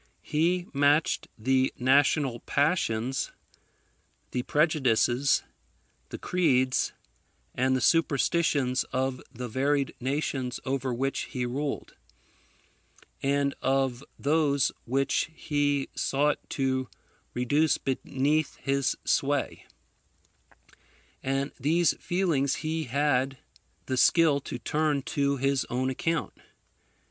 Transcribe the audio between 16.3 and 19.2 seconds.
to reduce beneath his